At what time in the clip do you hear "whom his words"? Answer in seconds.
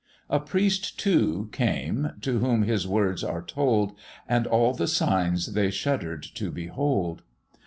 2.39-3.23